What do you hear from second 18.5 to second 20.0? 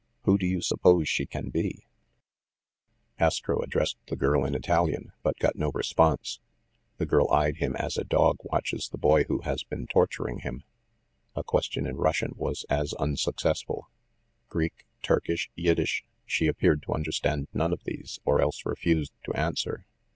refused to answer.